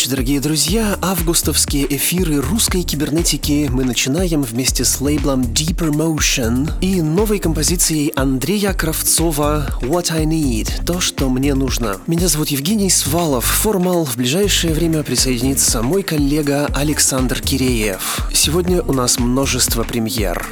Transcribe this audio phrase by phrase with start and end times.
[0.00, 0.98] Ночи, дорогие друзья!
[1.02, 8.72] Августовские эфиры русской кибернетики мы начинаем вместе с лейблом Deeper Motion и новой композицией Андрея
[8.72, 11.98] Кравцова «What I Need»— то, что мне нужно.
[12.06, 13.44] Меня зовут Евгений Свалов.
[13.44, 18.26] Формал в ближайшее время присоединится мой коллега Александр Киреев.
[18.32, 20.46] Сегодня у нас множество премьер.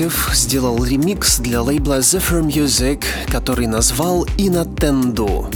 [0.00, 5.50] Никусев сделал ремикс для лейбла Zephyr Music, который назвал «Инатенду».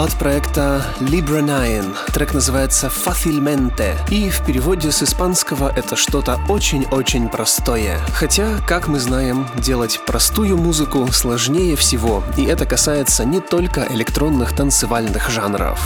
[0.00, 2.14] От проекта Libra 9.
[2.14, 7.98] Трек называется Facilmente, и в переводе с испанского это что-то очень-очень простое.
[8.14, 14.56] Хотя, как мы знаем, делать простую музыку сложнее всего, и это касается не только электронных
[14.56, 15.78] танцевальных жанров.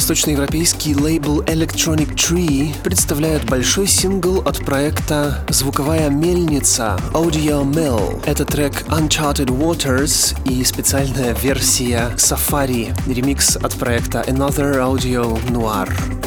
[0.00, 8.18] Восточноевропейский лейбл Electronic Tree представляет большой сингл от проекта «Звуковая мельница» Audio Mill.
[8.24, 16.19] Это трек Uncharted Waters и специальная версия Safari, ремикс от проекта Another Audio Noir.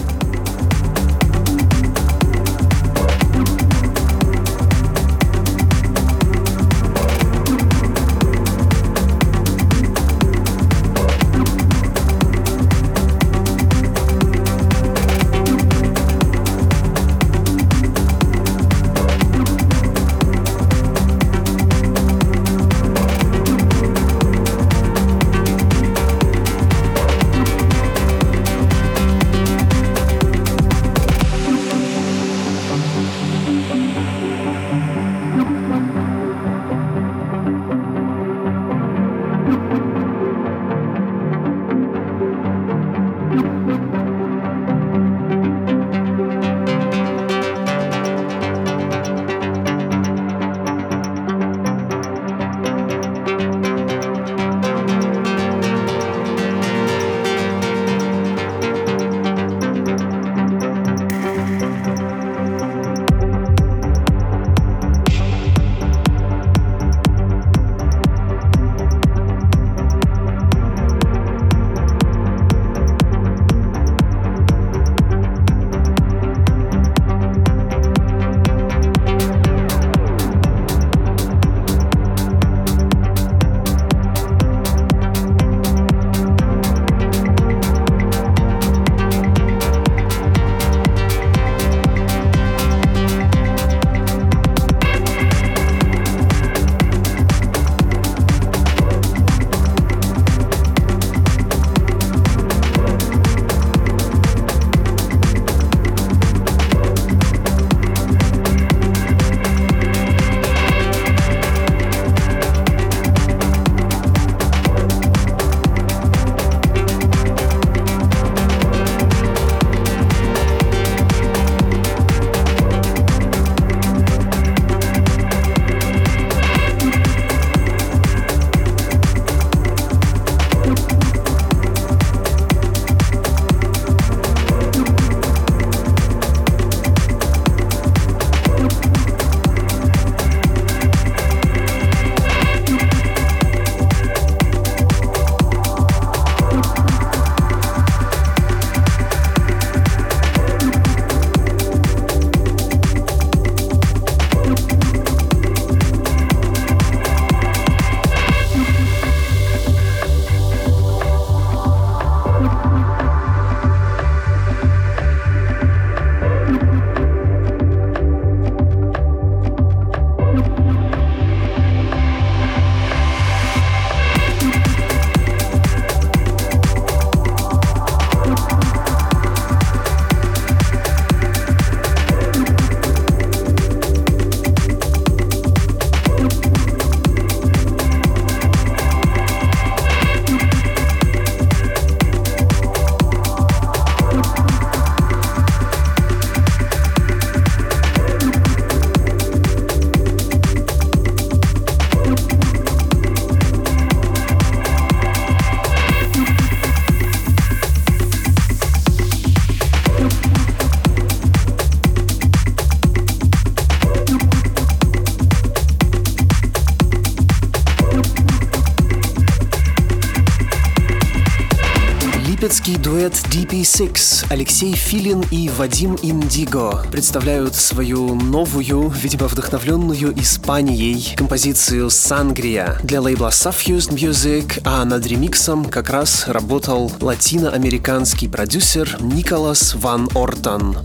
[222.74, 231.92] Российский дуэт DP6 Алексей Филин и Вадим Индиго представляют свою новую, видимо вдохновленную Испанией, композицию
[231.92, 240.09] «Сангрия» для лейбла Suffused Music, а над ремиксом как раз работал латиноамериканский продюсер Николас Ван
[240.16, 240.77] Ортон.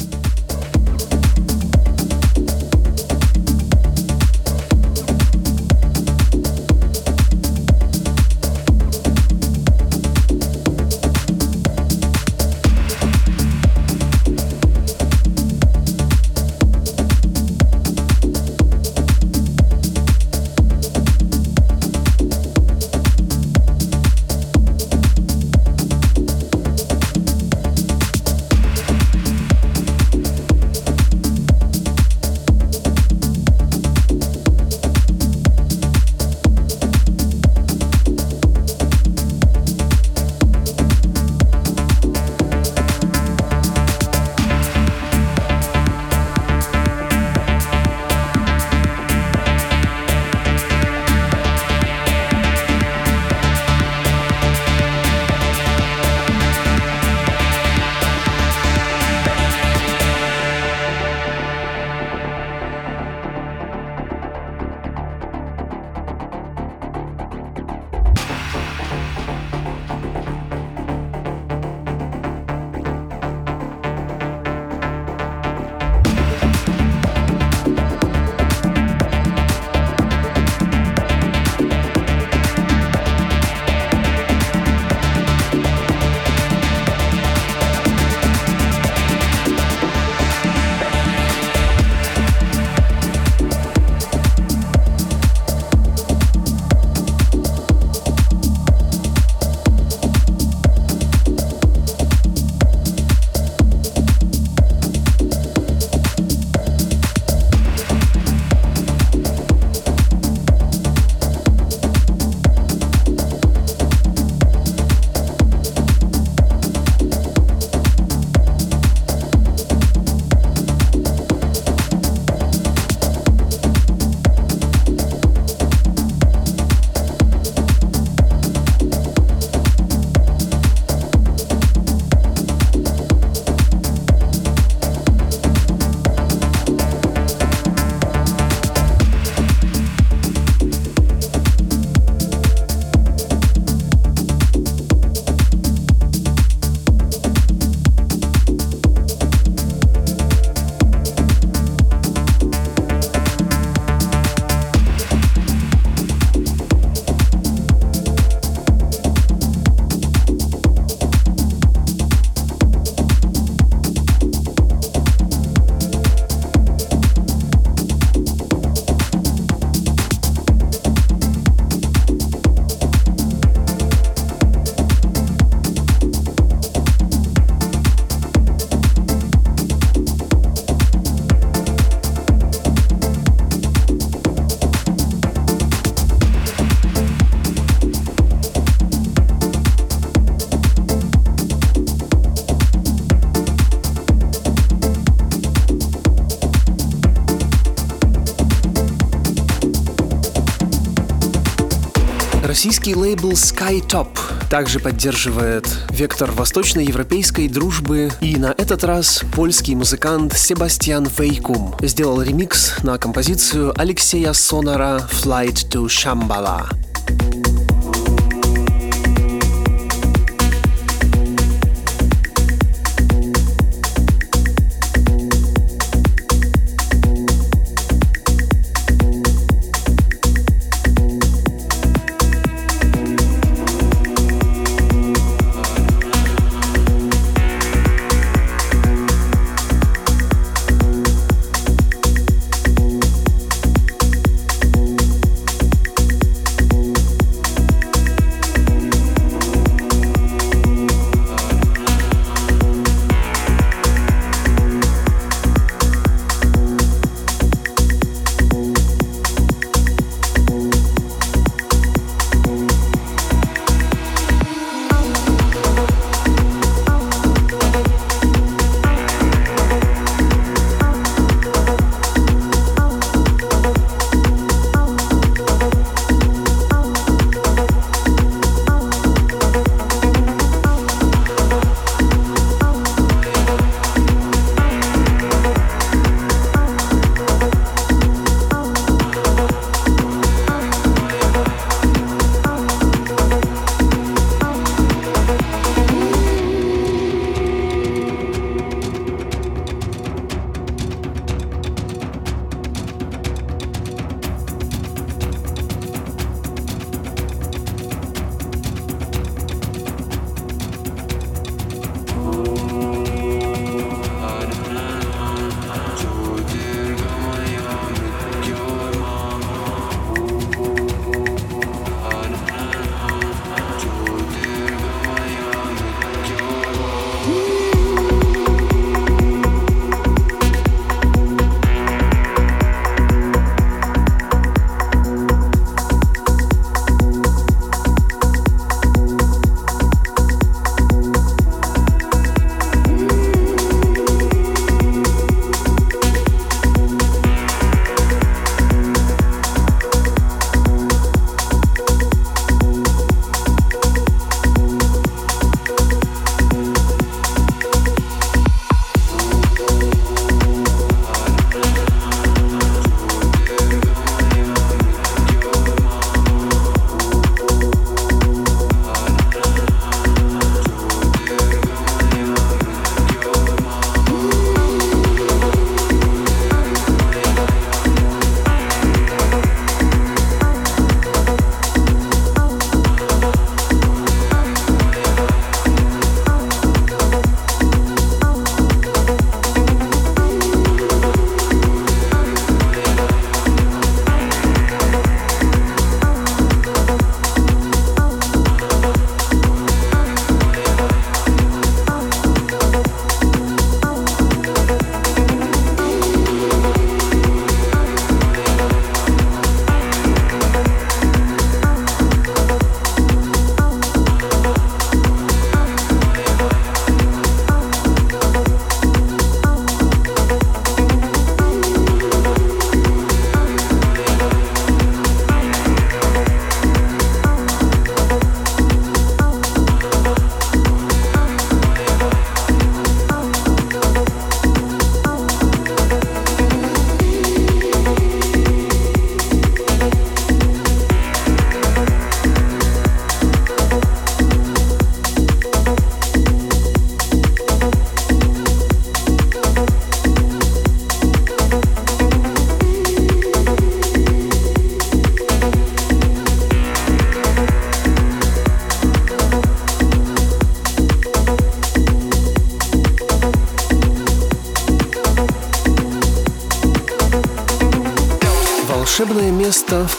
[202.58, 204.08] Российский лейбл SkyTop
[204.50, 212.82] также поддерживает вектор восточноевропейской дружбы, и на этот раз польский музыкант Себастьян Вейкум сделал ремикс
[212.82, 216.66] на композицию Алексея Сонара «Flight to Shambhala».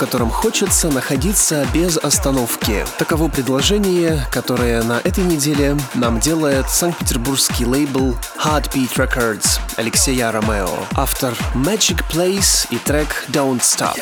[0.09, 2.83] Котором хочется находиться без остановки.
[2.97, 10.79] Таково предложение, которое на этой неделе нам делает санкт-петербургский лейбл Heartbeat Records Алексея Ромео.
[10.95, 13.99] Автор Magic Place и трек Don't Stop.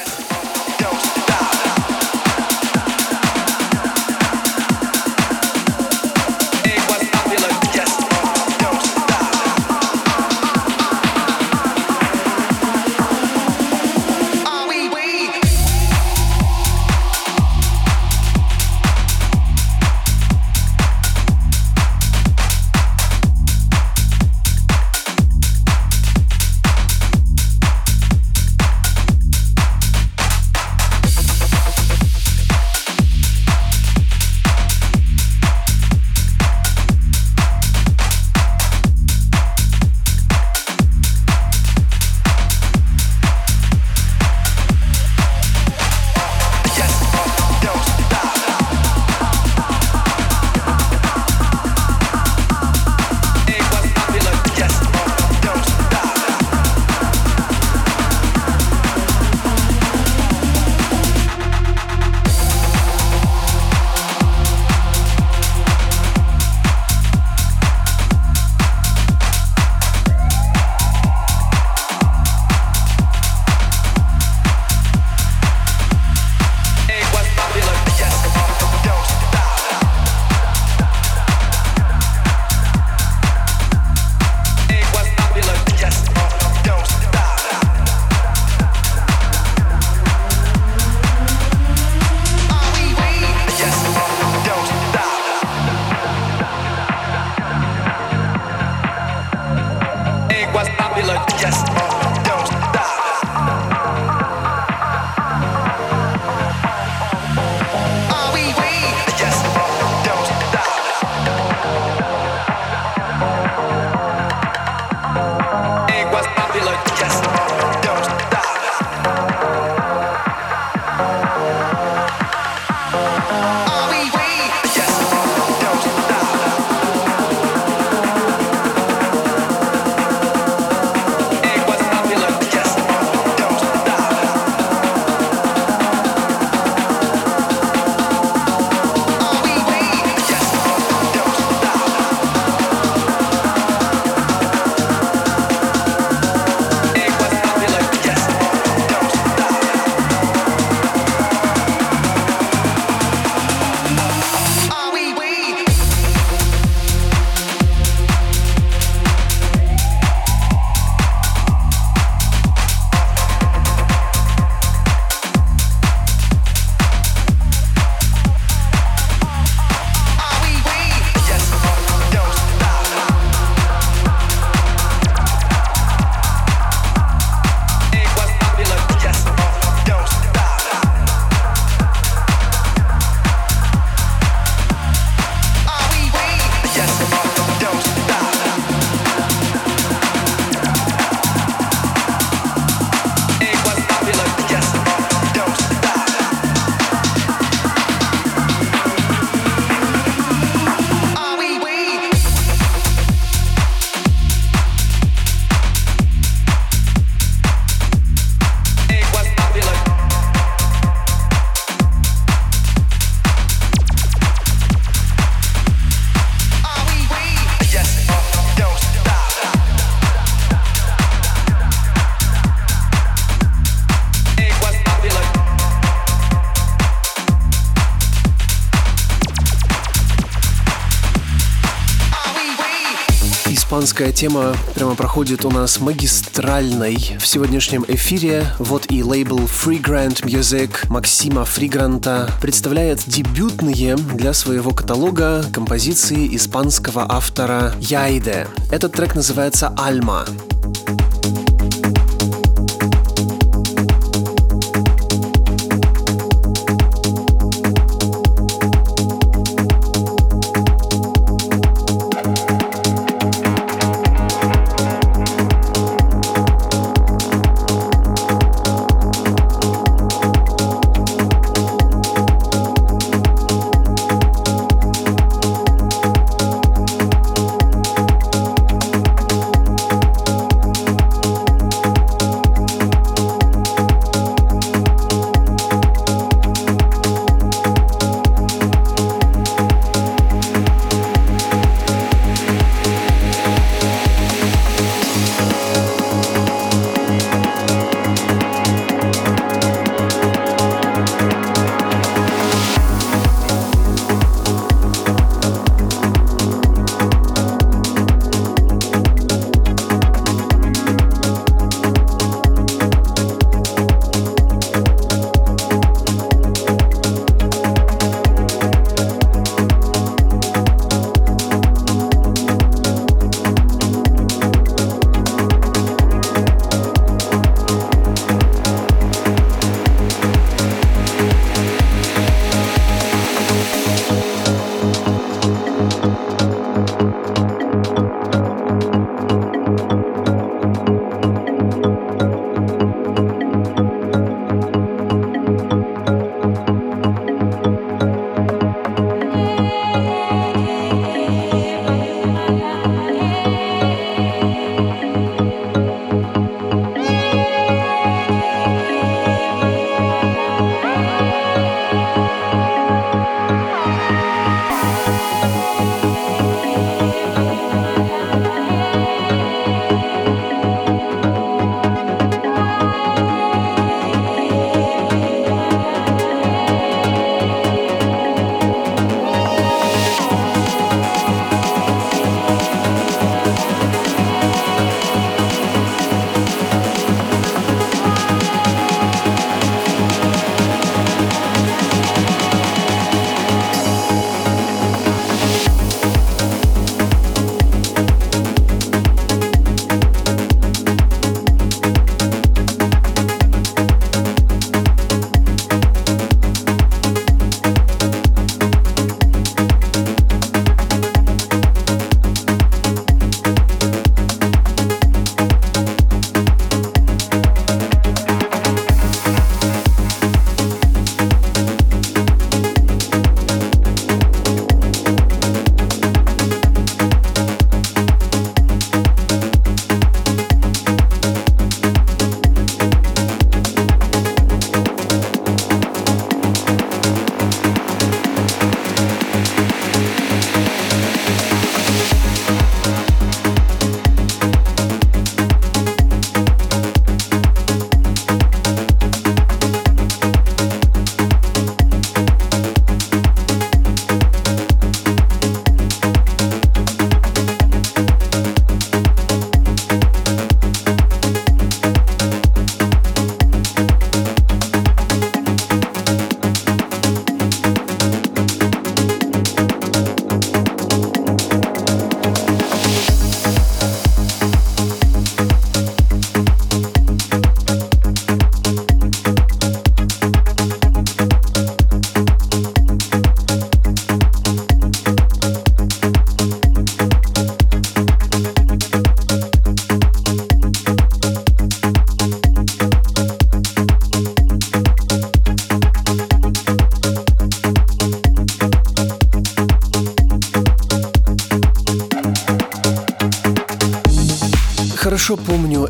[233.98, 238.46] Испанская тема прямо проходит у нас магистральной в сегодняшнем эфире.
[238.60, 247.74] Вот и лейбл Freegrant Music Максима Фригранта представляет дебютные для своего каталога композиции испанского автора
[247.80, 248.46] Яйде.
[248.72, 250.28] Этот трек называется «Альма».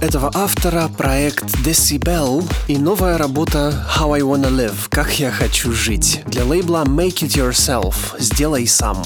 [0.02, 6.22] Этого автора проект Decibel и новая работа How I Wanna Live, как я хочу жить,
[6.26, 9.04] для лейбла Make It Yourself, сделай сам.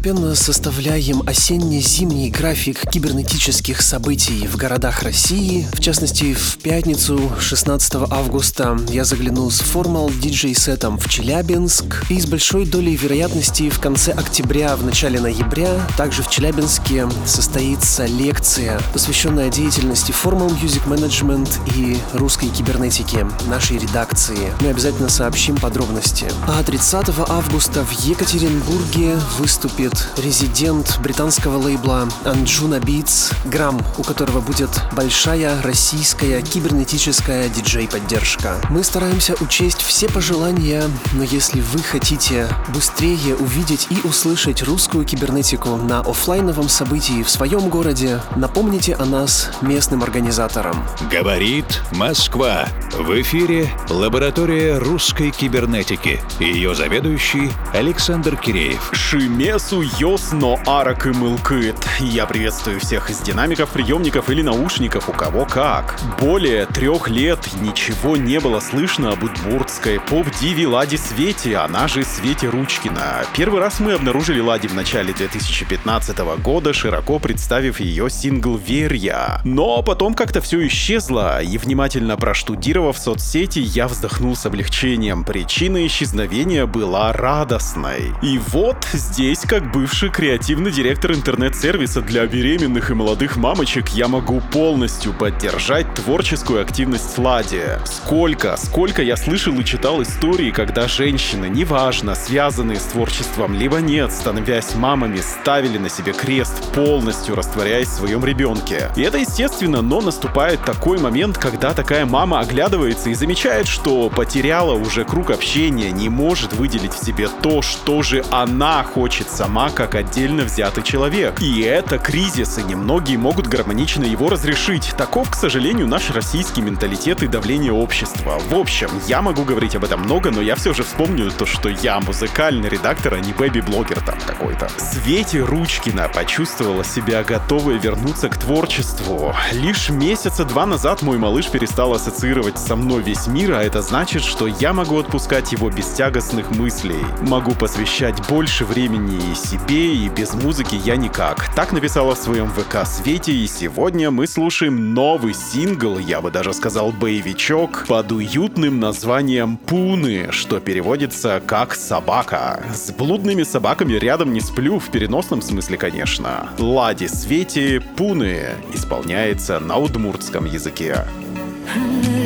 [0.00, 5.66] Постепенно составляем осенне-зимний график кибернетических событий в городах России.
[5.74, 12.06] В частности, в пятницу 16 августа я заглянул с формал диджей-сетом в Челябинск.
[12.08, 16.79] И с большой долей вероятности в конце октября, в начале ноября, также в Челябинске
[17.26, 24.52] состоится лекция, посвященная деятельности Formal Music Management и русской кибернетики нашей редакции.
[24.60, 26.26] Мы обязательно сообщим подробности.
[26.48, 34.40] А 30 августа в Екатеринбурге вы выступит резидент британского лейбла Anjuna Beats Грамм, у которого
[34.40, 38.54] будет большая российская кибернетическая диджей-поддержка.
[38.70, 40.84] Мы стараемся учесть все пожелания,
[41.14, 47.68] но если вы хотите быстрее увидеть и услышать русскую кибернетику на офлайновом событии в своем
[47.68, 50.82] городе, напомните о нас местным организаторам.
[51.12, 52.68] Говорит Москва.
[52.94, 56.22] В эфире лаборатория русской кибернетики.
[56.38, 58.92] Ее заведующий Александр Киреев.
[58.94, 61.76] Шим Месу, Йосно, Арак и Мылкыт.
[61.98, 66.00] Я приветствую всех из динамиков, приемников или наушников, у кого как.
[66.18, 72.48] Более трех лет ничего не было слышно об удмуртской поп-диве Ладе Свете, она же Свете
[72.48, 73.26] Ручкина.
[73.36, 79.40] Первый раз мы обнаружили Лади в начале 2015 года, широко представив ее сингл «Верья».
[79.44, 85.24] Но потом как-то все исчезло, и внимательно проштудировав соцсети, я вздохнул с облегчением.
[85.24, 88.12] Причина исчезновения была радостной.
[88.22, 94.40] И вот здесь, как бывший креативный директор интернет-сервиса для беременных и молодых мамочек, я могу
[94.52, 97.64] полностью поддержать творческую активность Лади.
[97.84, 104.12] Сколько, сколько я слышал и читал истории, когда женщины, неважно, связанные с творчеством, либо нет,
[104.12, 108.90] становясь мамами, ставили на себе крест, полностью растворяясь в своем ребенке.
[108.96, 114.74] И это естественно, но наступает такой момент, когда такая мама оглядывается и замечает, что потеряла
[114.74, 119.94] уже круг общения, не может выделить в себе то, что же она хочет сама, как
[119.94, 121.40] отдельно взятый человек.
[121.40, 124.94] И это кризис, и немногие могут гармонично его разрешить.
[124.96, 128.38] Таков, к сожалению, наш российский менталитет и давление общества.
[128.50, 131.68] В общем, я могу говорить об этом много, но я все же вспомню то, что
[131.68, 134.68] я музыкальный редактор, а не бэби-блогер там какой-то.
[134.76, 139.34] Свете Ручкина почувствовала себя готовой вернуться к творчеству.
[139.52, 144.22] Лишь месяца два назад мой малыш перестал ассоциировать со мной весь мир, а это значит,
[144.24, 147.04] что я могу отпускать его без тягостных мыслей.
[147.20, 151.54] Могу посвящать больше времени и себе, и без музыки я никак.
[151.54, 156.52] Так написала в своем ВК Свете, и сегодня мы слушаем новый сингл, я бы даже
[156.52, 162.62] сказал боевичок, под уютным названием «Пуны», что переводится как «собака».
[162.72, 166.29] С блудными собаками рядом не сплю, в переносном смысле, конечно.
[166.58, 171.04] Лади Свете «Пуны» исполняется на удмуртском языке.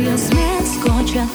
[0.04, 1.26] Jos mies skočia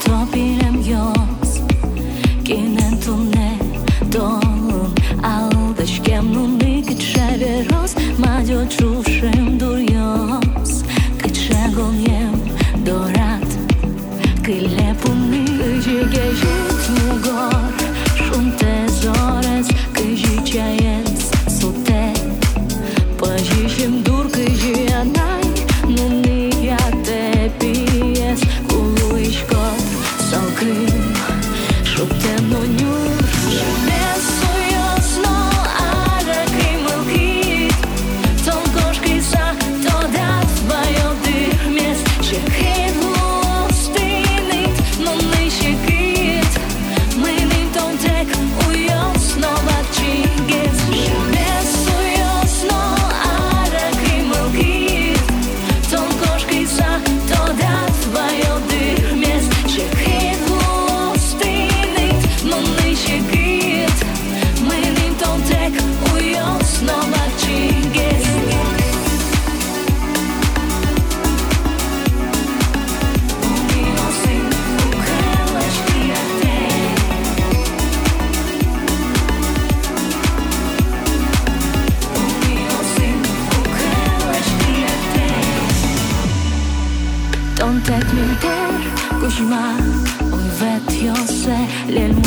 [91.90, 92.19] Lil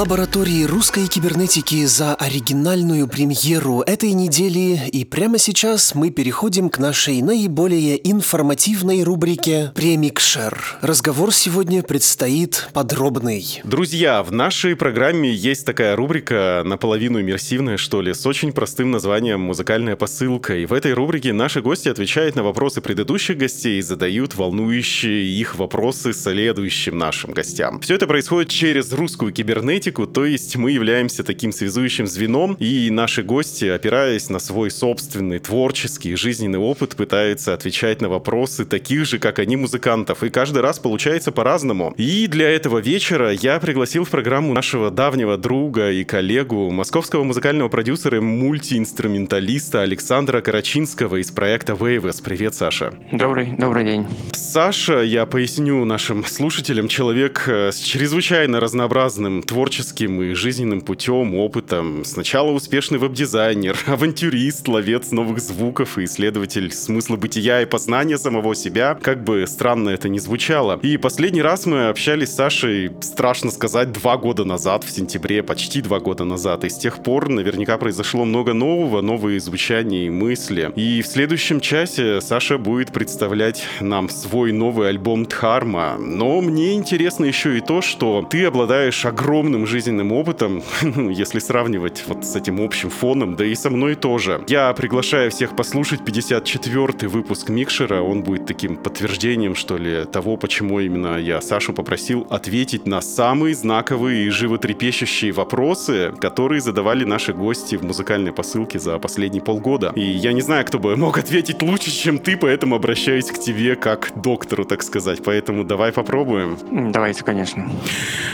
[0.00, 4.88] лаборатории русской кибернетики за оригинальную премьеру этой недели.
[4.88, 10.78] И прямо сейчас мы переходим к нашей наиболее информативной рубрике «Премикшер».
[10.80, 13.60] Разговор сегодня предстоит подробный.
[13.64, 19.42] Друзья, в нашей программе есть такая рубрика, наполовину иммерсивная, что ли, с очень простым названием
[19.42, 20.56] «Музыкальная посылка».
[20.56, 25.56] И в этой рубрике наши гости отвечают на вопросы предыдущих гостей и задают волнующие их
[25.56, 27.80] вопросы следующим нашим гостям.
[27.82, 32.90] Все это происходит через русскую кибернетику кибернетику, то есть мы являемся таким связующим звеном, и
[32.90, 39.18] наши гости, опираясь на свой собственный творческий жизненный опыт, пытаются отвечать на вопросы таких же,
[39.18, 40.22] как они, музыкантов.
[40.22, 41.94] И каждый раз получается по-разному.
[41.96, 47.68] И для этого вечера я пригласил в программу нашего давнего друга и коллегу, московского музыкального
[47.68, 52.22] продюсера и мультиинструменталиста Александра Карачинского из проекта Waves.
[52.22, 52.92] Привет, Саша.
[53.12, 54.06] Добрый, добрый день.
[54.32, 59.42] Саша, я поясню нашим слушателям, человек э, с чрезвычайно разнообразным
[59.80, 62.04] творческим и жизненным путем, опытом.
[62.04, 68.98] Сначала успешный веб-дизайнер, авантюрист, ловец новых звуков и исследователь смысла бытия и познания самого себя,
[69.00, 70.78] как бы странно это ни звучало.
[70.82, 75.80] И последний раз мы общались с Сашей, страшно сказать, два года назад, в сентябре, почти
[75.80, 76.64] два года назад.
[76.64, 80.72] И с тех пор наверняка произошло много нового, новые звучания и мысли.
[80.76, 85.96] И в следующем часе Саша будет представлять нам свой новый альбом Дхарма.
[85.98, 92.04] Но мне интересно еще и то, что ты обладаешь огромным жизненным опытом, ну, если сравнивать
[92.06, 94.44] вот с этим общим фоном, да и со мной тоже.
[94.48, 98.02] Я приглашаю всех послушать 54-й выпуск Микшера.
[98.02, 103.54] Он будет таким подтверждением, что ли, того, почему именно я Сашу попросил ответить на самые
[103.54, 109.92] знаковые и животрепещущие вопросы, которые задавали наши гости в музыкальной посылке за последние полгода.
[109.94, 113.76] И я не знаю, кто бы мог ответить лучше, чем ты, поэтому обращаюсь к тебе
[113.76, 115.20] как доктору, так сказать.
[115.24, 116.58] Поэтому давай попробуем.
[116.92, 117.70] Давайте, конечно.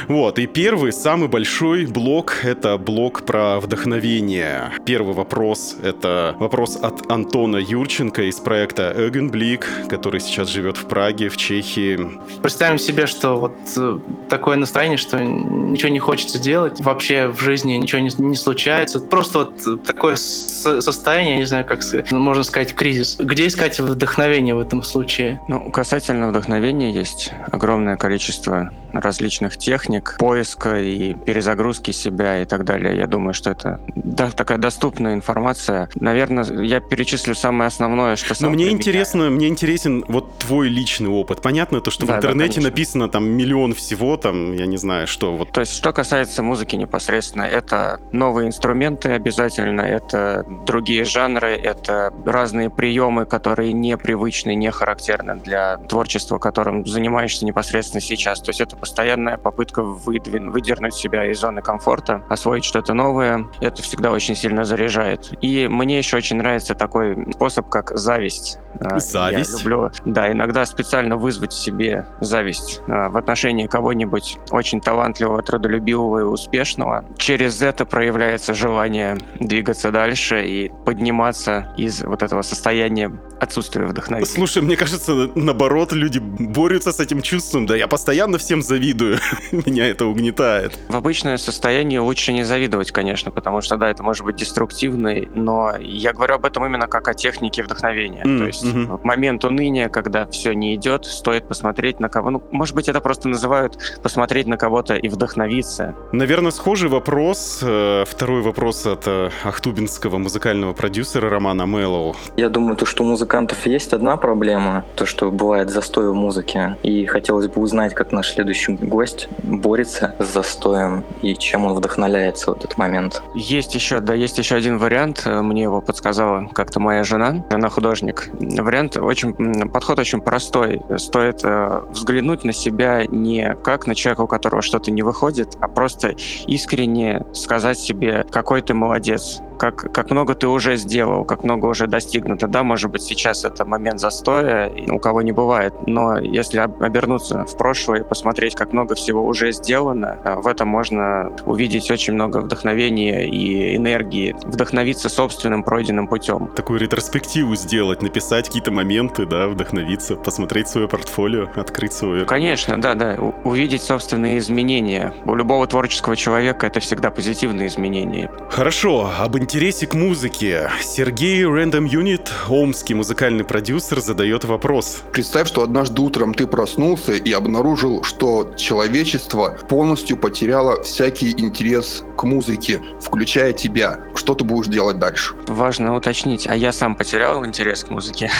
[0.08, 4.72] Вот, и первый, самый большой блок— это блок про вдохновение.
[4.84, 11.28] Первый вопрос— это вопрос от Антона Юрченко из проекта Эгенблик, который сейчас живет в Праге,
[11.28, 11.98] в Чехии.
[12.42, 13.98] Представим себе, что вот э,
[14.28, 19.00] такое настроение, что ничего не хочется делать, вообще в жизни ничего не, не случается.
[19.00, 23.16] Просто вот такое состояние, я не знаю, как сказать, можно сказать, кризис.
[23.18, 25.40] Где искать вдохновение в этом случае?
[25.48, 32.96] Ну, касательно вдохновения есть огромное количество различных техник поиска и перезагрузки себя и так далее.
[32.96, 35.88] Я думаю, что это да, такая доступная информация.
[35.96, 41.42] Наверное, я перечислю самое основное, что Но мне интересно, мне интересен вот твой личный опыт.
[41.42, 42.70] Понятно то, что в Да, да, интернете конечно.
[42.70, 46.76] написано там миллион всего, там, я не знаю, что вот То есть, что касается музыки
[46.76, 55.36] непосредственно, это новые инструменты обязательно, это другие жанры, это разные приемы, которые непривычны, не характерны
[55.36, 58.40] для творчества, которым занимаешься непосредственно сейчас.
[58.40, 63.46] То есть это постоянная попытка выдвин- выдернуть себя из зоны комфорта, освоить что-то новое.
[63.60, 65.32] Это всегда очень сильно заряжает.
[65.42, 68.58] И мне еще очень нравится такой способ, как зависть.
[68.80, 69.52] А, Зависть?
[69.52, 75.42] Я люблю, да, иногда специально вызвать в себе зависть а, в отношении кого-нибудь очень талантливого,
[75.42, 77.04] трудолюбивого и успешного.
[77.16, 84.26] Через это проявляется желание двигаться дальше и подниматься из вот этого состояния отсутствия вдохновения.
[84.26, 87.66] Слушай, мне кажется, наоборот, люди борются с этим чувством.
[87.66, 89.18] Да я постоянно всем завидую.
[89.52, 90.78] Меня это угнетает.
[90.88, 95.72] В обычное состояние лучше не завидовать, конечно, потому что, да, это может быть деструктивный, но
[95.80, 98.22] я говорю об этом именно как о технике вдохновения.
[98.24, 98.96] М, То есть мгм.
[98.98, 102.30] в момент уныния, когда все не идет, стоит посмотреть на кого.
[102.30, 105.94] Ну, может быть, это просто называют посмотреть на кого-то и вдохновиться.
[106.12, 107.60] Наверное, схожий вопрос.
[107.62, 112.14] э, Второй вопрос от э, ахтубинского музыкального продюсера Романа Мэллоу.
[112.36, 116.76] Я думаю, то, что у музыкантов есть одна проблема, то, что бывает застой в музыке.
[116.82, 120.75] И хотелось бы узнать, как наш следующий гость борется с застоем
[121.22, 123.22] и чем он вдохновляется в этот момент.
[123.34, 125.22] Есть еще, да, есть еще один вариант.
[125.24, 127.44] э, Мне его подсказала как-то моя жена.
[127.50, 128.30] Она художник.
[128.34, 130.82] Вариант очень, подход очень простой.
[130.96, 135.68] Стоит э, взглянуть на себя не как на человека, у которого что-то не выходит, а
[135.68, 136.14] просто
[136.46, 141.86] искренне сказать себе, какой ты молодец, как, как много ты уже сделал, как много уже
[141.86, 142.48] достигнуто.
[142.48, 147.44] Да, может быть, сейчас это момент застоя, у кого не бывает, но если об- обернуться
[147.44, 152.14] в прошлое и посмотреть, как много всего уже сделано, э, в этом можно увидеть очень
[152.14, 156.48] много вдохновения и энергии, вдохновиться собственным пройденным путем.
[156.54, 162.24] Такую ретроспективу сделать, написать какие-то моменты, да, вдохновиться, посмотреть свое портфолио, открыть свое.
[162.24, 165.12] Конечно, да, да, увидеть собственные изменения.
[165.24, 168.30] У любого творческого человека это всегда позитивные изменения.
[168.50, 170.72] Хорошо, об интересе к музыке.
[170.82, 175.02] Сергей Random Unit, омский музыкальный продюсер, задает вопрос.
[175.12, 182.24] Представь, что однажды утром ты проснулся и обнаружил, что человечество полностью потеряло всякий интерес к
[182.24, 184.00] музыке, включая тебя.
[184.16, 185.34] Что ты будешь делать дальше?
[185.46, 188.32] Важно уточнить, а я сам потерял интерес к музыке?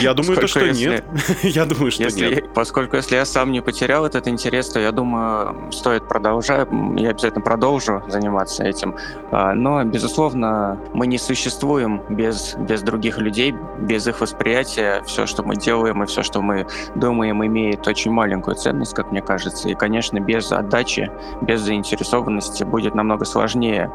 [0.00, 1.04] Я думаю, то, что если- нет.
[1.42, 2.52] Я думаю, что Если, нет.
[2.52, 6.68] Поскольку если я сам не потерял этот интерес, то я думаю, стоит продолжать,
[6.98, 8.96] я обязательно продолжу заниматься этим.
[9.30, 15.02] А, Но, безусловно, безусловно, мы не существуем без, без других людей, без их восприятия.
[15.06, 19.22] Все, что мы делаем и все, что мы думаем, имеет очень маленькую ценность, как мне
[19.22, 19.68] кажется.
[19.68, 23.88] И, конечно, без отдачи, без заинтересованности будет намного сложнее.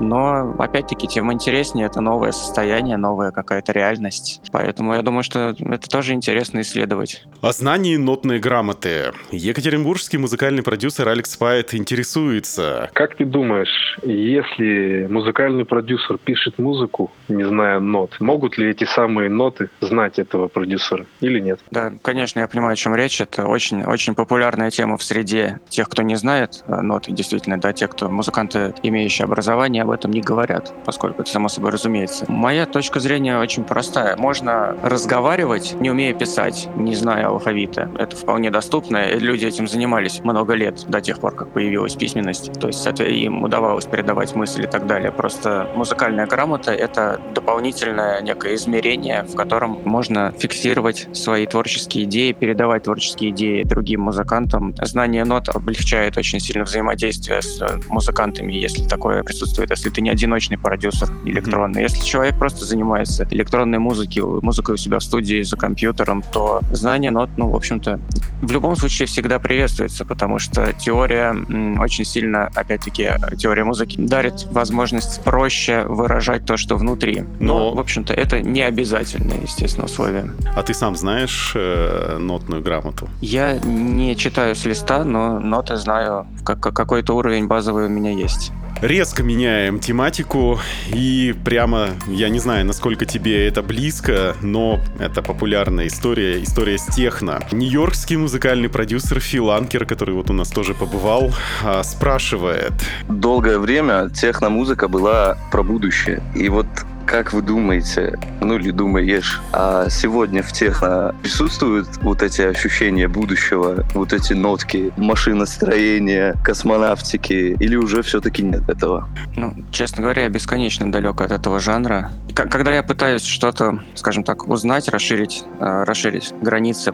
[0.00, 4.42] Но, опять-таки, тем интереснее это новое состояние, новая какая-то реальность.
[4.50, 7.24] Поэтому я думаю, что это тоже интересно исследовать.
[7.42, 9.12] О знании нотной грамоты.
[9.30, 12.90] Екатеринбургский музыкальный продюсер Алекс Пайт интересуется.
[12.92, 19.28] Как ты думаешь, если музыкальный продюсер пишет музыку, не зная нот, могут ли эти самые
[19.28, 21.60] ноты знать этого продюсера или нет?
[21.70, 23.20] Да, конечно, я понимаю, о чем речь.
[23.20, 27.72] Это очень, очень популярная тема в среде тех, кто не знает э, ноты, действительно, да,
[27.72, 32.24] те, кто музыканты, имеющие образование, об этом не говорят, поскольку это само собой разумеется.
[32.28, 34.16] Моя точка зрения очень простая.
[34.16, 37.90] Можно разговаривать, не умея писать, не зная алфавита.
[37.98, 39.14] Это вполне доступно.
[39.16, 42.52] Люди этим занимались много лет, до тех пор, как появилась письменность.
[42.60, 45.12] То есть это им удавалось передавать мысли и так далее.
[45.12, 52.84] Просто музыкальная грамота— это дополнительное некое измерение, в котором можно фиксировать свои творческие идеи, передавать
[52.84, 54.74] творческие идеи другим музыкантам.
[54.82, 60.58] Знание нот облегчает очень сильно взаимодействие с музыкантами, если такое присутствует, если ты не одиночный
[60.58, 61.82] продюсер электронный.
[61.82, 67.10] Если человек просто занимается электронной музыкой, музыкой у себя в студии за компьютером, то знание
[67.10, 68.00] нот, ну, в общем-то,
[68.42, 71.34] в любом случае всегда приветствуется, потому что теория
[71.78, 77.24] очень сильно, опять-таки, теория музыки дарит возможность проще выражать то, что внутри.
[77.38, 80.30] Но, Но- в общем-то, это не обязательное, естественно, условие.
[80.54, 83.08] А ты сам знаешь э, нотную грамоту?
[83.22, 88.52] Я не читаю с листа, но ноты знаю, как, какой-то уровень базовый у меня есть.
[88.82, 95.86] Резко меняем тематику и прямо, я не знаю, насколько тебе это близко, но это популярная
[95.86, 97.40] история, история с техно.
[97.52, 101.30] Нью-Йоркский музыкальный продюсер Фил Анкер, который вот у нас тоже побывал,
[101.62, 102.72] а, спрашивает,
[103.08, 105.19] долгое время техномузыка была
[105.50, 106.22] про будущее.
[106.34, 106.66] И вот
[107.06, 113.84] как вы думаете, ну или думаешь, а сегодня в техно присутствуют вот эти ощущения будущего,
[113.94, 119.08] вот эти нотки машиностроения, космонавтики, или уже все-таки нет этого?
[119.34, 122.12] Ну, честно говоря, я бесконечно далек от этого жанра.
[122.32, 126.92] К- Когда я пытаюсь что-то, скажем так, узнать, расширить, э, расширить границы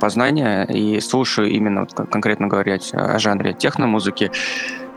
[0.00, 4.30] познания и слушаю именно, конкретно говорить о жанре техномузыки,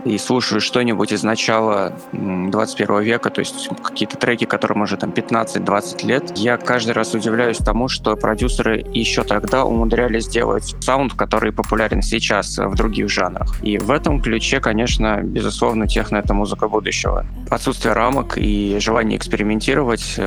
[0.08, 5.12] и слушаю что-нибудь из начала м, 21 века, то есть какие-то треки, которым уже там
[5.12, 11.51] 15-20 лет, я каждый раз удивляюсь тому, что продюсеры еще тогда умудрялись сделать саунд, который
[11.51, 13.55] популярен сейчас в других жанрах.
[13.64, 17.26] И в этом ключе, конечно, безусловно, техно— это музыка будущего.
[17.49, 20.18] Отсутствие рамок и желание экспериментировать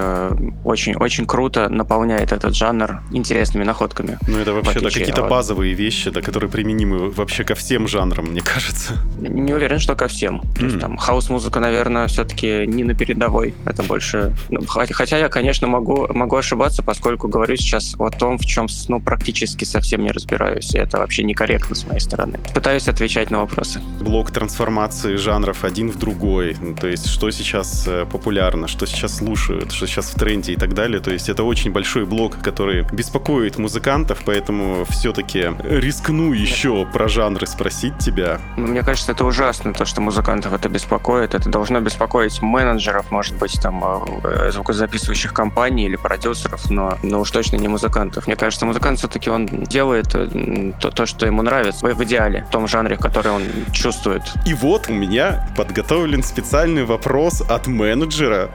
[0.65, 4.19] очень-очень круто наполняет этот жанр интересными находками.
[4.27, 8.25] ну это вообще да, какие-то от- базовые вещи, да, которые применимы вообще ко всем жанрам,
[8.27, 8.95] мне кажется.
[9.19, 10.41] Не уверен, что ко всем.
[10.57, 13.55] То есть там хаос-музыка, наверное, все-таки не на передовой.
[13.65, 14.35] Это больше...
[14.49, 19.01] ну, хотя, я, конечно, могу, могу ошибаться, поскольку говорю сейчас о том, в чем ну,
[19.01, 20.75] практически совсем не разбираюсь.
[20.75, 22.39] И это вообще некорректно с моей стороны.
[22.55, 23.81] Пытаюсь отвечать на вопросы.
[24.01, 26.57] Блок трансформации жанров один в другой.
[26.61, 30.57] Ну, То есть, что сейчас э, популярно, что сейчас слушают, что сейчас в тренде и
[30.57, 31.01] так далее.
[31.01, 37.47] То есть, это очень большой блок, который беспокоит музыкантов, поэтому все-таки рискну еще про жанры
[37.47, 38.41] спросить тебя.
[38.57, 41.35] Ну, Мне кажется, это ужасно, то, что музыкантов это беспокоит.
[41.35, 43.83] Это должно беспокоить менеджеров, может быть, там,
[44.23, 48.29] э, звукозаписывающих компаний или продюсеров, но, но уж точно не музыкантов.
[48.29, 52.53] Мне кажется, музыкант все-таки он делает э, то, то, что ему нравится, в идеале, в
[52.53, 53.43] том жанре, который он
[53.73, 54.23] чувствует.
[54.47, 58.51] И вот у меня подготовлен специальный вопрос от менеджера.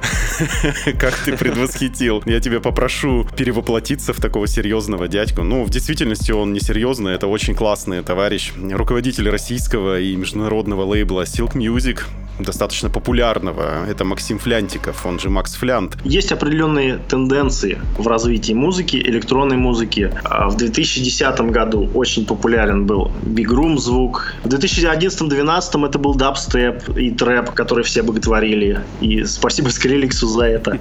[1.00, 2.24] Как ты предвосхитил.
[2.26, 5.44] Я тебя попрошу перевоплотиться в такого серьезного дядьку.
[5.44, 8.54] Ну, в действительности он не серьезный, это очень классный товарищ.
[8.72, 12.00] Руководитель российского и международного лейбла Silk Music,
[12.40, 13.86] достаточно популярного.
[13.88, 15.98] Это Максим Флянтиков, он же Макс Флянт.
[16.04, 20.12] Есть определенные тенденции в развитии музыки, электронной музыки.
[20.24, 24.34] А В 2010 году очень популярен был Big Room звук.
[24.44, 28.82] В 2011-2012 это был дабстеп и трэп, который все боготворили.
[29.02, 30.80] И спасибо Скриликсу за это.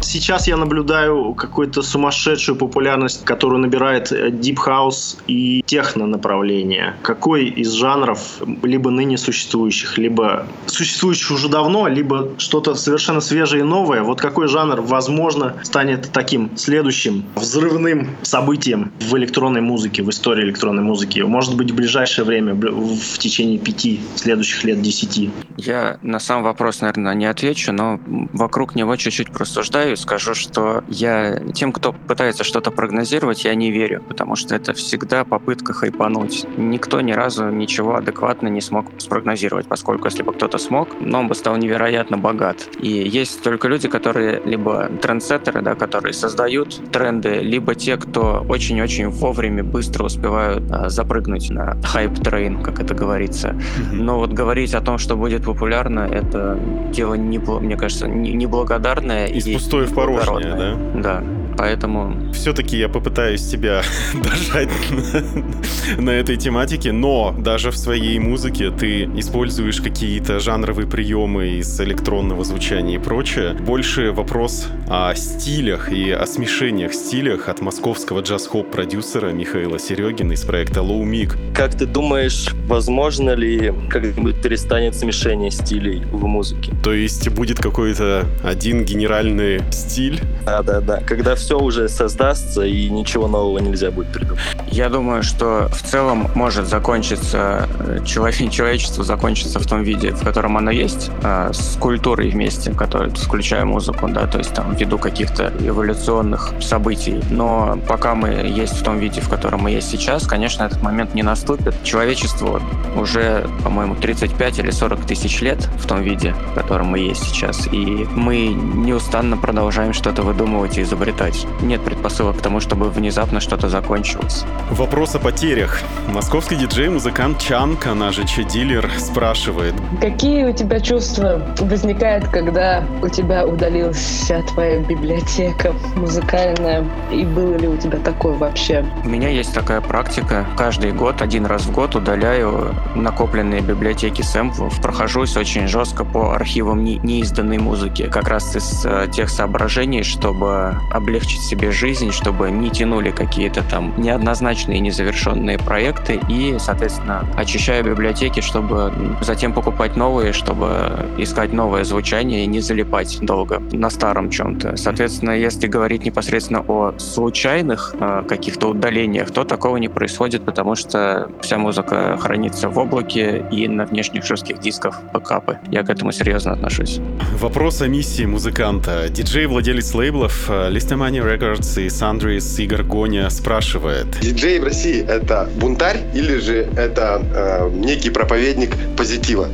[0.00, 6.94] Сейчас я наблюдаю какую-то сумасшедшую популярность, которую набирает э, Deep House и техно направление.
[7.02, 13.64] Какой из жанров, либо ныне существующих, либо существующих уже давно, либо что-то совершенно свежее и
[13.64, 20.44] новое, вот какой жанр, возможно, станет таким следующим взрывным событием в электронной музыке, в истории
[20.44, 21.20] электронной музыки?
[21.20, 25.30] Может быть, в ближайшее время, в течение пяти следующих лет, десяти?
[25.56, 27.98] Я на сам вопрос, наверное, не отвечу, но
[28.32, 33.70] вокруг него чуть-чуть просуждаю и скажу, что я тем, кто пытается что-то прогнозировать, я не
[33.70, 36.46] верю, потому что это всегда попытка хайпануть.
[36.56, 39.29] Никто ни разу ничего адекватно не смог спрогнозировать,
[39.66, 42.68] поскольку если бы кто-то смог, но он бы стал невероятно богат.
[42.80, 49.08] И есть только люди, которые либо трендсеттеры, да, которые создают тренды, либо те, кто очень-очень
[49.08, 53.54] вовремя быстро успевают а, запрыгнуть на hype train, как это говорится.
[53.92, 56.58] Но вот говорить о том, что будет популярно, это
[56.92, 59.26] дело, не, мне кажется, не- неблагодарное.
[59.26, 61.02] Из и пустое в порожнее, благородное.
[61.02, 61.22] Да,
[61.56, 63.82] поэтому Все-таки я попытаюсь тебя
[64.14, 71.58] дожать на, на этой тематике, но даже в своей музыке ты используешь какие-то жанровые приемы
[71.58, 73.54] из электронного звучания и прочее.
[73.54, 80.80] Больше вопрос о стилях и о смешениях стилях от московского джаз-хоп-продюсера Михаила Серегина из проекта
[80.80, 81.36] Low Mig.
[81.54, 86.72] Как ты думаешь, возможно ли когда-нибудь перестанет смешение стилей в музыке?
[86.82, 90.20] То есть будет какой-то один генеральный стиль?
[90.44, 91.00] Да, да, да.
[91.00, 94.40] Когда все уже создастся и ничего нового нельзя будет придумать.
[94.70, 100.56] Я думаю, что в целом может закончиться, э, человечество закончится в том виде, в котором
[100.56, 105.52] оно есть, э, с культурой вместе, который, включая музыку, да, то есть там ввиду каких-то
[105.58, 107.20] эволюционных событий.
[107.30, 111.14] Но пока мы есть в том виде, в котором мы есть сейчас, конечно, этот момент
[111.14, 111.74] не наступит.
[111.82, 112.60] Человечеству
[112.96, 117.66] уже, по-моему, 35 или 40 тысяч лет в том виде, в котором мы есть сейчас.
[117.72, 121.46] И мы неустанно продолжаем что-то выдумывать и изобретать.
[121.62, 124.44] Нет предпосылок к тому, чтобы внезапно что-то закончилось.
[124.70, 125.80] Вопрос о потерях.
[126.08, 129.74] Московский диджей-музыкант Чанк, она же Че-дилер, спрашивает.
[130.00, 136.84] Какие у тебя чувства возникают, когда у тебя удалилась вся твоя библиотека музыкальная?
[137.10, 138.84] И было ли у тебя такое вообще?
[139.04, 140.46] У меня есть такая практика.
[140.56, 144.80] Каждый год, один раз в год удаляю накопленные библиотеки сэмплов.
[144.80, 148.08] Прохожусь очень жестко по архивам не- неизданной музыки.
[148.10, 153.94] Как раз из э, тех соображений, чтобы облегчить себе жизнь, чтобы не тянули какие-то там
[153.96, 156.20] неоднозначные, незавершенные проекты.
[156.28, 158.89] И, соответственно, очищаю библиотеки, чтобы
[159.20, 164.76] затем покупать новые, чтобы искать новое звучание и не залипать долго на старом чем-то.
[164.76, 171.30] Соответственно, если говорить непосредственно о случайных э, каких-то удалениях, то такого не происходит, потому что
[171.40, 175.58] вся музыка хранится в облаке и на внешних жестких дисках бэкапы.
[175.68, 177.00] Я к этому серьезно отношусь.
[177.38, 179.08] Вопрос о миссии музыканта.
[179.08, 184.06] Диджей-владелец лейблов э, Listomania Records и Сандрис Игорь Гоня спрашивает.
[184.20, 189.48] Диджей в России это бунтарь или же это э, некий проповедник позитива?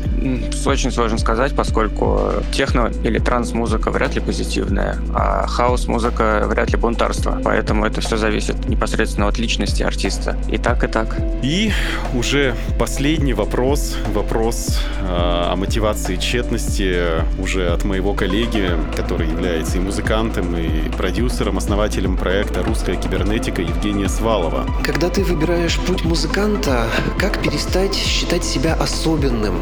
[0.64, 7.40] Очень сложно сказать, поскольку техно или транс-музыка вряд ли позитивная, а хаос-музыка вряд ли бунтарство.
[7.44, 10.36] Поэтому это все зависит непосредственно от личности артиста.
[10.50, 11.16] И так, и так.
[11.42, 11.72] И
[12.14, 13.96] уже последний вопрос.
[14.12, 21.58] Вопрос э, о мотивации тщетности уже от моего коллеги, который является и музыкантом, и продюсером,
[21.58, 24.66] основателем проекта «Русская кибернетика» Евгения Свалова.
[24.84, 26.86] Когда ты выбираешь путь музыканта,
[27.18, 29.05] как перестать считать себя особенным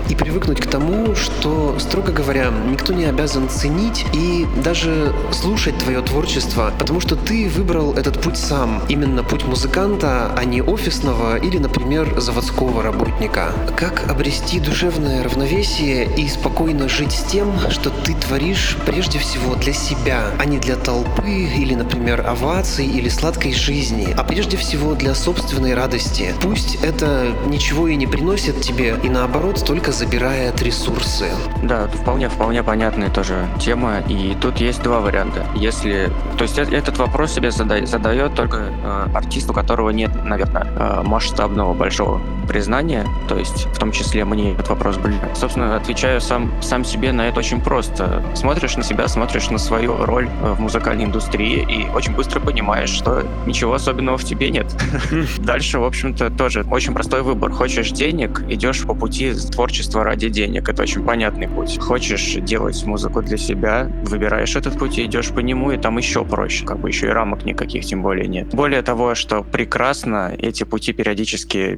[0.08, 6.00] и привыкнуть к тому, что, строго говоря, никто не обязан ценить и даже слушать твое
[6.00, 11.58] творчество, потому что ты выбрал этот путь сам, именно путь музыканта, а не офисного или,
[11.58, 13.52] например, заводского работника.
[13.76, 19.74] Как обрести душевное равновесие и спокойно жить с тем, что ты творишь прежде всего для
[19.74, 25.14] себя, а не для толпы или, например, оваций или сладкой жизни, а прежде всего для
[25.14, 26.32] собственной радости.
[26.40, 29.33] Пусть это ничего и не приносит тебе, и наоборот
[29.64, 31.26] только забирает ресурсы.
[31.64, 33.98] Да, вполне, вполне понятная тоже тема.
[34.08, 35.44] И тут есть два варианта.
[35.56, 36.08] Если,
[36.38, 40.66] то есть э- этот вопрос себе зада- задает только э, артист, у которого нет, наверное,
[40.78, 45.18] э, масштабного большого признания, то есть в том числе мне этот вопрос блин.
[45.34, 48.22] Собственно, отвечаю сам, сам себе на это очень просто.
[48.34, 52.90] Смотришь на себя, смотришь на свою роль э, в музыкальной индустрии и очень быстро понимаешь,
[52.90, 54.66] что ничего особенного в тебе нет.
[55.38, 57.52] Дальше, в общем-то, тоже очень простой выбор.
[57.52, 60.68] Хочешь денег, идешь по пути творчества ради денег.
[60.68, 61.78] Это очень понятный путь.
[61.78, 66.24] Хочешь делать музыку для себя, выбираешь этот путь и идешь по нему, и там еще
[66.24, 66.64] проще.
[66.64, 68.48] Как бы еще и рамок никаких тем более нет.
[68.54, 71.76] Более того, что прекрасно, эти пути периодически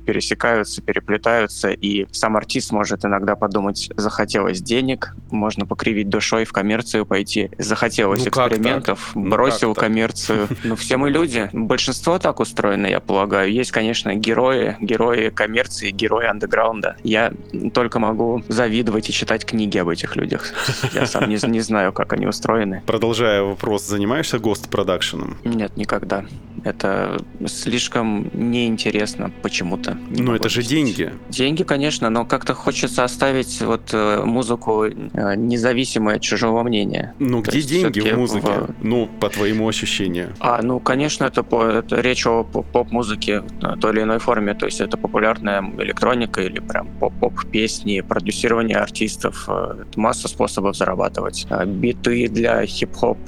[0.56, 7.06] пересекаются, переплетаются, и сам артист может иногда подумать, захотелось денег, можно покривить душой в коммерцию
[7.06, 9.16] пойти, захотелось Ну как экспериментов, так?
[9.16, 9.84] Ну бросил так?
[9.84, 10.48] коммерцию.
[10.64, 11.48] Ну все мы люди.
[11.52, 13.52] Большинство так устроено, я полагаю.
[13.52, 16.96] Есть, конечно, герои, герои коммерции, герои андеграунда.
[17.04, 17.32] Я
[17.72, 20.52] только могу завидовать и читать книги об этих людях.
[20.92, 22.82] Я сам не, не знаю, как они устроены.
[22.86, 25.36] Продолжая вопрос, занимаешься гост-продакшеном?
[25.44, 26.24] Нет, никогда.
[26.64, 29.96] Это слишком неинтересно почему-то.
[30.10, 31.12] Не Ну, могу это же деньги.
[31.28, 37.14] Деньги, конечно, но как-то хочется оставить вот э, музыку э, независимой от чужого мнения.
[37.18, 38.46] Ну, где деньги в музыке?
[38.46, 40.34] в- Ну, по твоему ощущению.
[40.40, 44.54] А, ну, конечно, это, по- это речь о поп- поп-музыке в той или иной форме.
[44.54, 49.44] То есть это популярная электроника или прям поп-поп-песни, продюсирование артистов.
[49.48, 51.46] э, это масса способов зарабатывать.
[51.50, 53.18] А биты для хип-хоп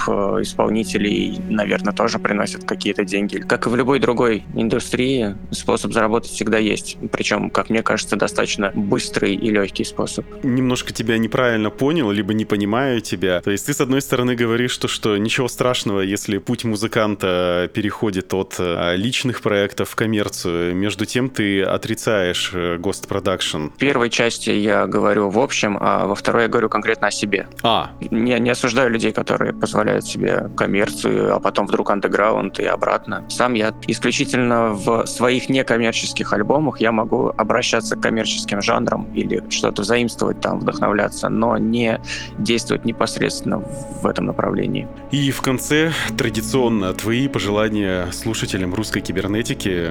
[0.42, 3.38] исполнителей, наверное, тоже приносят какие-то деньги.
[3.38, 6.96] Как и в любой другой индустрии, способ заработать всегда есть.
[7.08, 10.24] Причем, как мне кажется, достаточно быстрый и легкий способ.
[10.42, 13.40] Немножко тебя неправильно понял, либо не понимаю тебя.
[13.40, 18.34] То есть ты, с одной стороны, говоришь, что, что ничего страшного, если путь музыканта переходит
[18.34, 20.74] от э, личных проектов в коммерцию.
[20.74, 23.70] Между тем ты отрицаешь э, Ghost Production.
[23.70, 27.48] В первой части я говорю в общем, а во второй я говорю конкретно о себе.
[27.62, 33.24] А, Не, не осуждаю людей, которые позволяют себе коммерцию, а потом вдруг андеграунд и обратно.
[33.28, 39.84] Сам я исключительно в своих некоммерческих альбомах я могу обращаться к коммерческим жанрам или что-то
[39.84, 42.00] заимствовать там, вдохновляться, но не
[42.38, 43.58] действовать непосредственно
[44.02, 44.88] в этом направлении.
[45.10, 49.90] И в конце традиционно твои пожелания слушателям русской кибернетики.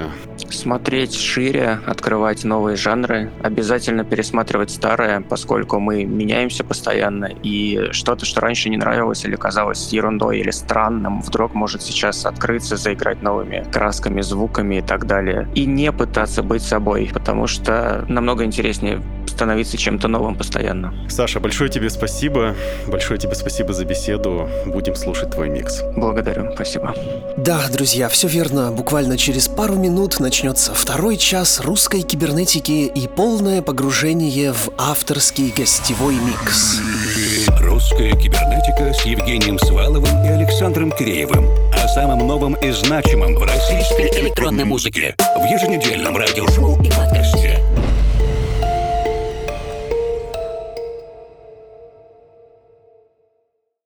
[0.50, 8.40] Смотреть шире, открывать новые жанры, обязательно пересматривать старое, поскольку мы меняемся постоянно, и что-то, что
[8.40, 14.20] раньше не нравилось или казалось ерундой или странным, вдруг может сейчас открыться, заиграть новыми красками,
[14.20, 15.48] звуками и так далее.
[15.54, 19.00] И не пытаться быть собой, потому что намного интереснее
[19.38, 20.92] становиться чем-то новым постоянно.
[21.08, 22.56] Саша, большое тебе спасибо.
[22.88, 24.48] Большое тебе спасибо за беседу.
[24.66, 25.82] Будем слушать твой микс.
[25.96, 26.92] Благодарю, спасибо.
[27.36, 28.72] Да, друзья, все верно.
[28.72, 36.16] Буквально через пару минут начнется второй час русской кибернетики и полное погружение в авторский гостевой
[36.16, 36.80] микс.
[37.60, 41.46] Русская кибернетика с Евгением Сваловым и Александром Киреевым.
[41.98, 45.16] О самом новом и значимом в российской электронной музыке.
[45.18, 47.60] В еженедельном радиошоу и подкасте.